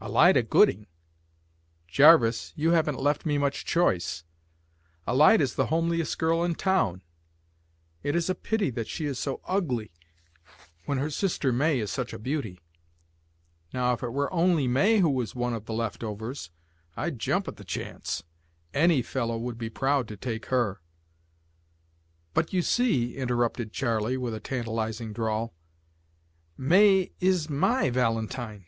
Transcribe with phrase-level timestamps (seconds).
[0.00, 0.86] Alida Gooding!
[1.86, 4.24] Jarvis, you haven't left me much choice.
[5.06, 7.02] Alida's the homeliest girl in town.
[8.02, 9.92] It is a pity that she is so ugly
[10.86, 12.62] when her sister May is such a beauty.
[13.74, 16.48] Now if it were only May who was one of the left overs,
[16.96, 18.22] I'd jump at the chance.
[18.72, 20.80] Any fellow would be proud to take her."
[22.32, 25.52] "But you see," interrupted Charley, with a tantalising drawl,
[26.56, 28.64] "May is my valentine.